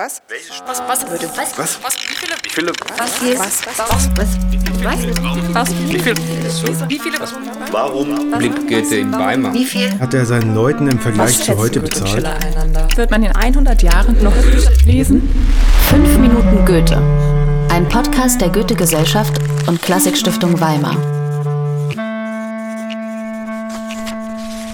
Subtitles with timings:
[0.00, 0.22] Was?
[0.66, 1.78] Was, was würde, was, Was?
[1.82, 2.72] was, wie viele, Wie viele?
[2.96, 4.38] was, was, was, was,
[4.82, 6.16] was, was, Wie viel?
[6.88, 7.18] wie viele,
[7.70, 9.52] Warum blinkt Goethe in Weimar?
[9.52, 12.26] wie viel, Hat er seinen Leuten im Vergleich zu heute bezahlt?
[12.96, 14.32] Wird man in 100 Jahren noch
[14.86, 15.28] lesen?
[15.90, 16.96] 5 Minuten Goethe.
[17.70, 20.96] Ein Podcast der Goethe-Gesellschaft und Klassikstiftung Weimar.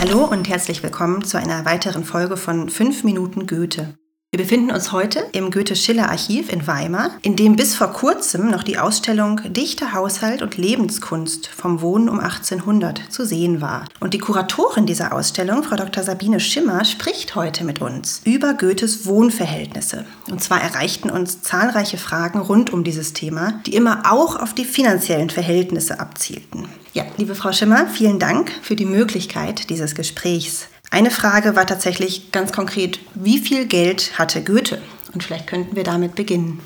[0.00, 3.98] Hallo und herzlich willkommen zu einer weiteren Folge von 5 Minuten Goethe.
[4.32, 8.78] Wir befinden uns heute im Goethe-Schiller-Archiv in Weimar, in dem bis vor kurzem noch die
[8.78, 13.86] Ausstellung Dichter, Haushalt und Lebenskunst vom Wohnen um 1800 zu sehen war.
[13.98, 16.04] Und die Kuratorin dieser Ausstellung, Frau Dr.
[16.04, 20.04] Sabine Schimmer, spricht heute mit uns über Goethes Wohnverhältnisse.
[20.30, 24.64] Und zwar erreichten uns zahlreiche Fragen rund um dieses Thema, die immer auch auf die
[24.64, 26.68] finanziellen Verhältnisse abzielten.
[26.92, 30.68] Ja, liebe Frau Schimmer, vielen Dank für die Möglichkeit dieses Gesprächs.
[30.92, 34.82] Eine Frage war tatsächlich ganz konkret, wie viel Geld hatte Goethe?
[35.14, 36.60] Und vielleicht könnten wir damit beginnen.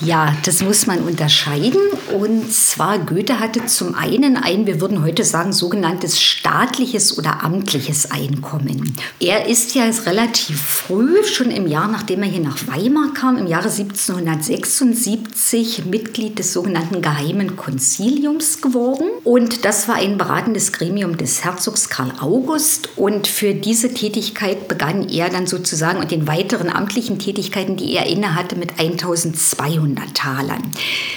[0.00, 1.80] Ja, das muss man unterscheiden.
[2.12, 8.10] Und zwar Goethe hatte zum einen ein, wir würden heute sagen, sogenanntes staatliches oder amtliches
[8.10, 8.94] Einkommen.
[9.20, 13.46] Er ist ja relativ früh, schon im Jahr, nachdem er hier nach Weimar kam, im
[13.46, 19.06] Jahre 1776 Mitglied des sogenannten Geheimen Konziliums geworden.
[19.24, 22.90] Und das war ein beratendes Gremium des Herzogs Karl August.
[22.96, 28.06] Und für diese Tätigkeit begann er dann sozusagen und den weiteren amtlichen Tätigkeiten, die er
[28.06, 30.62] innehatte, mit 1200 Talern.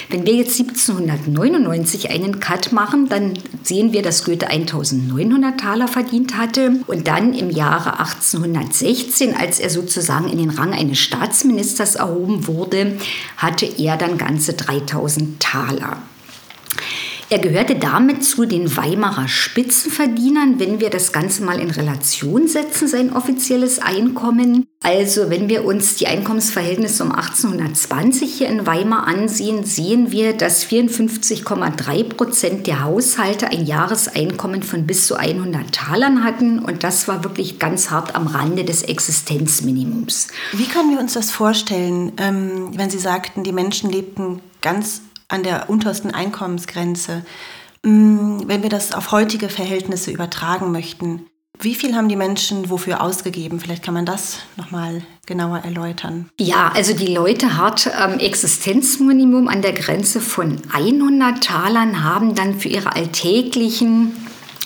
[0.08, 6.36] Wenn wir jetzt 1799 einen Cut machen, dann sehen wir, dass Goethe 1900 Taler verdient
[6.36, 6.80] hatte.
[6.86, 12.98] Und dann im Jahre 1816, als er sozusagen in den Rang eines Staatsministers erhoben wurde,
[13.36, 15.98] hatte er dann ganze 3000 Taler.
[17.32, 22.88] Er gehörte damit zu den Weimarer Spitzenverdienern, wenn wir das Ganze mal in Relation setzen,
[22.88, 24.66] sein offizielles Einkommen.
[24.82, 30.66] Also wenn wir uns die Einkommensverhältnisse um 1820 hier in Weimar ansehen, sehen wir, dass
[30.66, 36.58] 54,3 Prozent der Haushalte ein Jahreseinkommen von bis zu 100 Talern hatten.
[36.58, 40.26] Und das war wirklich ganz hart am Rande des Existenzminimums.
[40.50, 45.42] Wie können wir uns das vorstellen, ähm, wenn Sie sagten, die Menschen lebten ganz an
[45.42, 47.24] der untersten Einkommensgrenze?
[47.82, 51.26] Mm, Wenn wir das auf heutige Verhältnisse übertragen möchten,
[51.62, 53.60] wie viel haben die Menschen wofür ausgegeben?
[53.60, 56.30] Vielleicht kann man das nochmal genauer erläutern.
[56.40, 62.58] Ja, also die Leute hart am Existenzminimum an der Grenze von 100 Talern haben dann
[62.58, 64.16] für ihre alltäglichen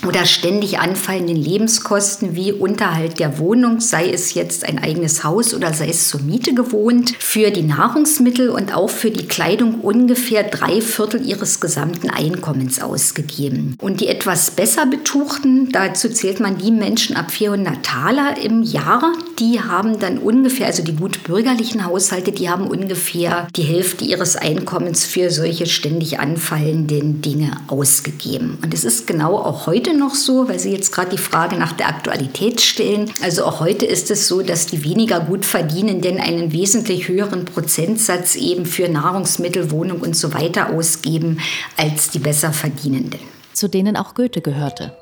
[0.07, 5.73] oder ständig anfallenden Lebenskosten wie Unterhalt der Wohnung, sei es jetzt ein eigenes Haus oder
[5.73, 10.81] sei es zur Miete gewohnt, für die Nahrungsmittel und auch für die Kleidung ungefähr drei
[10.81, 13.77] Viertel ihres gesamten Einkommens ausgegeben.
[13.81, 19.13] Und die etwas besser betuchten, dazu zählt man die Menschen ab 400 Taler im Jahr,
[19.39, 24.37] die haben dann ungefähr, also die gut bürgerlichen Haushalte, die haben ungefähr die Hälfte ihres
[24.37, 28.59] Einkommens für solche ständig anfallenden Dinge ausgegeben.
[28.63, 31.73] Und es ist genau auch heute noch so, weil Sie jetzt gerade die Frage nach
[31.73, 33.11] der Aktualität stellen.
[33.23, 38.37] Also auch heute ist es so, dass die weniger gut verdienenden einen wesentlich höheren Prozentsatz
[38.37, 41.39] eben für Nahrungsmittel, Wohnung und so weiter ausgeben
[41.77, 43.21] als die besser verdienenden.
[43.53, 44.93] zu denen auch Goethe gehörte.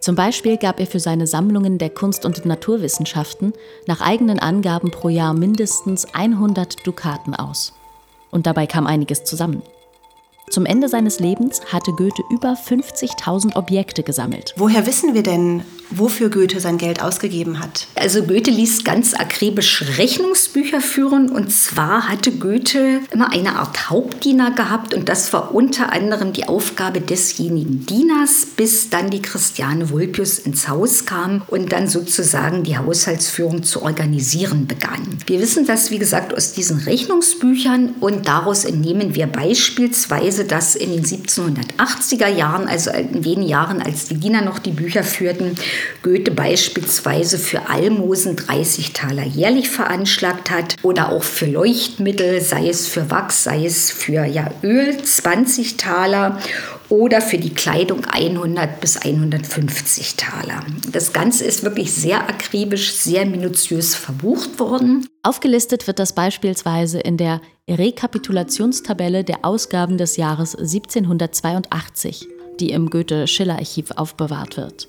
[0.00, 3.52] Zum Beispiel gab er für seine Sammlungen der Kunst- und Naturwissenschaften
[3.86, 7.72] nach eigenen Angaben pro Jahr mindestens 100 Dukaten aus.
[8.30, 9.62] Und dabei kam einiges zusammen.
[10.50, 14.54] Zum Ende seines Lebens hatte Goethe über 50.000 Objekte gesammelt.
[14.56, 17.86] Woher wissen wir denn, wofür Goethe sein Geld ausgegeben hat?
[17.94, 24.50] Also Goethe ließ ganz akribisch Rechnungsbücher führen und zwar hatte Goethe immer eine Art Hauptdiener
[24.52, 30.38] gehabt und das war unter anderem die Aufgabe desjenigen Dieners, bis dann die Christiane Vulpius
[30.38, 35.18] ins Haus kam und dann sozusagen die Haushaltsführung zu organisieren begann.
[35.26, 40.92] Wir wissen das, wie gesagt, aus diesen Rechnungsbüchern und daraus entnehmen wir beispielsweise, dass in
[40.92, 45.56] den 1780er Jahren, also in wenigen Jahren, als die Diener noch die Bücher führten,
[46.02, 52.86] Goethe beispielsweise für Almosen 30 Taler jährlich veranschlagt hat oder auch für Leuchtmittel, sei es
[52.86, 56.38] für Wachs, sei es für ja, Öl 20 Taler
[56.88, 60.64] oder für die Kleidung 100 bis 150 Taler.
[60.90, 65.06] Das Ganze ist wirklich sehr akribisch, sehr minutiös verbucht worden.
[65.22, 72.26] Aufgelistet wird das beispielsweise in der Rekapitulationstabelle der Ausgaben des Jahres 1782,
[72.60, 74.88] die im Goethe-Schiller-Archiv aufbewahrt wird.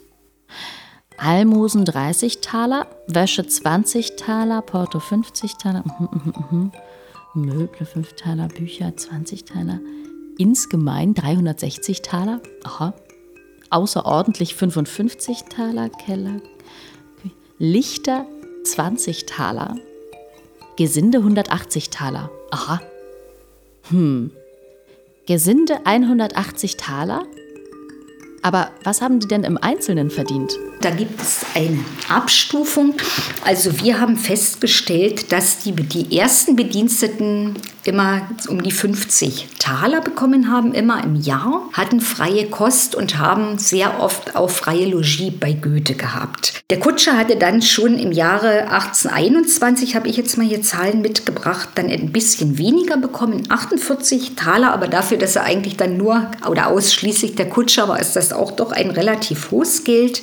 [1.21, 5.83] Almosen 30 Taler, Wäsche 20 Taler, Porto 50 Taler.
[7.33, 9.80] Möbel 5 Taler, Bücher 20 Taler,
[10.38, 12.94] insgemein 360 Taler, aha,
[13.69, 16.42] außerordentlich 55 Taler, Keller,
[17.60, 18.25] Lichter
[18.63, 19.75] 20 Taler,
[20.77, 22.31] Gesinde 180 Taler.
[22.51, 22.81] Aha.
[23.89, 24.31] Hm.
[25.25, 27.24] Gesinde 180 Taler?
[28.41, 30.57] Aber was haben die denn im Einzelnen verdient?
[30.81, 32.95] Da gibt es eine Abstufung.
[33.44, 37.56] Also wir haben festgestellt, dass die, die ersten Bediensteten
[37.86, 43.58] immer um die 50 Taler bekommen haben, immer im Jahr, hatten freie Kost und haben
[43.58, 46.64] sehr oft auch freie Logis bei Goethe gehabt.
[46.70, 51.70] Der Kutscher hatte dann schon im Jahre 1821, habe ich jetzt mal hier Zahlen mitgebracht,
[51.76, 56.68] dann ein bisschen weniger bekommen, 48 Taler, aber dafür, dass er eigentlich dann nur oder
[56.68, 60.22] ausschließlich der Kutscher war, ist das auch doch ein relativ hohes Geld.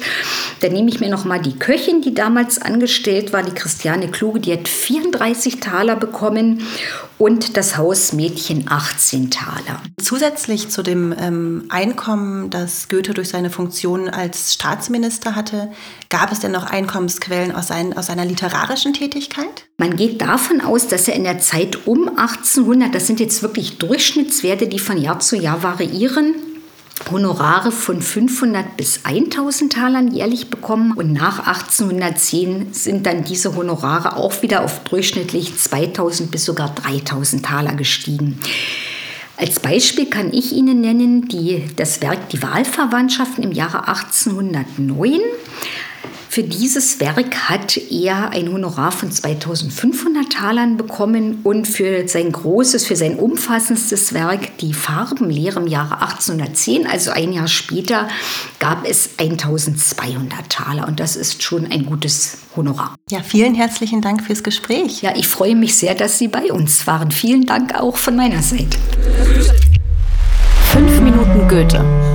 [0.60, 4.40] Dann nehme ich mir noch mal die Köchin, die damals angestellt war, die Christiane Kluge,
[4.40, 6.62] die hat 34 Taler bekommen
[7.18, 9.80] und das Hausmädchen 18 Taler.
[10.00, 15.70] Zusätzlich zu dem ähm, Einkommen, das Goethe durch seine Funktion als Staatsminister hatte,
[16.08, 19.66] gab es denn noch Einkommensquellen aus, sein, aus seiner literarischen Tätigkeit?
[19.78, 23.78] Man geht davon aus, dass er in der Zeit um 1800, das sind jetzt wirklich
[23.78, 26.34] Durchschnittswerte, die von Jahr zu Jahr variieren,
[27.10, 34.16] Honorare von 500 bis 1000 Talern jährlich bekommen und nach 1810 sind dann diese Honorare
[34.16, 38.40] auch wieder auf durchschnittlich 2000 bis sogar 3000 Taler gestiegen.
[39.36, 45.20] Als Beispiel kann ich Ihnen nennen die, das Werk Die Wahlverwandtschaften im Jahre 1809.
[46.36, 52.84] Für dieses Werk hat er ein Honorar von 2500 Talern bekommen und für sein großes,
[52.84, 58.06] für sein umfassendstes Werk, die Farbenlehre im Jahre 1810, also ein Jahr später,
[58.58, 62.96] gab es 1200 Taler und das ist schon ein gutes Honorar.
[63.10, 65.00] Ja, vielen herzlichen Dank fürs Gespräch.
[65.00, 67.12] Ja, ich freue mich sehr, dass Sie bei uns waren.
[67.12, 68.76] Vielen Dank auch von meiner Seite.
[70.70, 72.05] Fünf Minuten Goethe